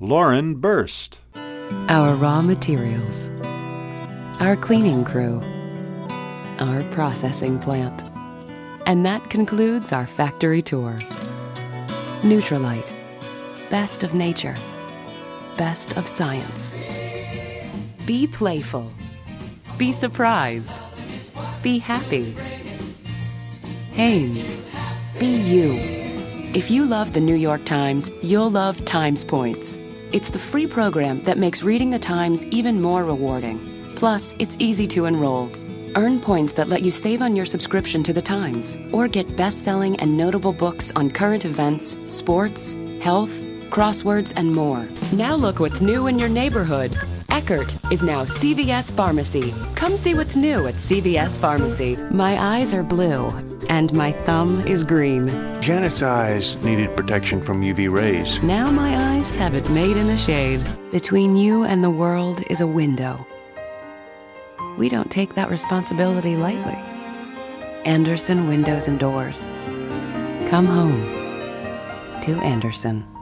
[0.00, 1.20] Lauren Berst.
[1.88, 3.30] Our raw materials,
[4.40, 5.40] our cleaning crew,
[6.58, 8.02] our processing plant.
[8.86, 10.98] And that concludes our factory tour.
[12.22, 12.92] Nutrilite,
[13.70, 14.56] best of nature,
[15.56, 16.74] best of science.
[18.04, 18.90] Be playful,
[19.78, 20.74] be surprised,
[21.62, 22.34] be happy.
[23.92, 24.68] Hanes,
[25.20, 25.74] be you.
[26.52, 29.78] If you love the New York Times, you'll love Times Points.
[30.14, 33.58] It's the free program that makes reading the Times even more rewarding.
[33.96, 35.50] Plus, it's easy to enroll.
[35.96, 39.64] Earn points that let you save on your subscription to the Times or get best
[39.64, 43.32] selling and notable books on current events, sports, health,
[43.70, 44.86] crosswords, and more.
[45.12, 46.92] Now look what's new in your neighborhood.
[47.30, 49.52] Eckerd is now CVS Pharmacy.
[49.74, 51.96] Come see what's new at CVS Pharmacy.
[51.96, 53.32] My eyes are blue,
[53.68, 55.28] and my thumb is green.
[55.60, 58.42] Janet's eyes needed protection from UV rays.
[58.42, 60.62] Now my eyes have it made in the shade.
[60.92, 63.26] Between you and the world is a window.
[64.76, 66.78] We don't take that responsibility lightly.
[67.84, 69.46] Andersen Windows and Doors.
[70.48, 71.00] Come home
[72.22, 73.13] to Andersen.